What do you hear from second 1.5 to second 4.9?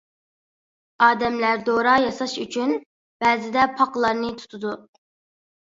دورا ياساش ئۈچۈن بەزىدە پاقىلارنى تۇتىدۇ.